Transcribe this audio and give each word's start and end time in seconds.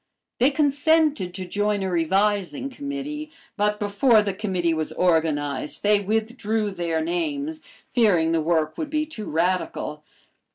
They 0.39 0.49
consented 0.49 1.31
to 1.35 1.45
join 1.45 1.83
a 1.83 1.91
revising 1.91 2.71
committee, 2.71 3.29
but 3.55 3.79
before 3.79 4.23
the 4.23 4.33
committee 4.33 4.73
was 4.73 4.91
organized 4.93 5.83
they 5.83 5.99
withdrew 5.99 6.71
their 6.71 7.03
names, 7.03 7.61
fearing 7.93 8.31
the 8.31 8.41
work 8.41 8.79
would 8.79 8.89
be 8.89 9.05
too 9.05 9.29
radical. 9.29 10.03